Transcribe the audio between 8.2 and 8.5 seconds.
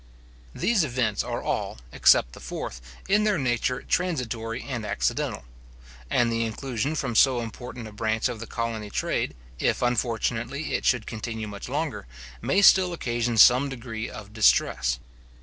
of the